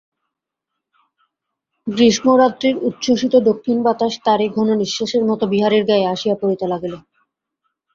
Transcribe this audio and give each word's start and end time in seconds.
গ্রীষ্মরাত্রির 1.87 2.75
উচ্ছ্বসিত 2.87 3.33
দক্ষিণ 3.49 3.77
বাতাস 3.85 4.13
তারই 4.25 4.47
ঘন 4.55 4.67
নিশ্বাসের 4.81 5.23
মতো 5.29 5.43
বিহারীর 5.53 5.83
গায়ে 5.89 6.11
আসিয়া 6.13 6.35
পড়িতে 6.41 6.65
লাগিল। 6.71 6.93